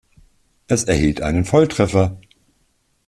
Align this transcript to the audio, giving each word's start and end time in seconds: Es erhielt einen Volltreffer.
Es 0.67 0.85
erhielt 0.85 1.21
einen 1.21 1.45
Volltreffer. 1.45 2.17